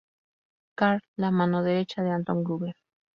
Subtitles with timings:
[0.75, 2.75] Karl: La mano derecha de Anton Gruber.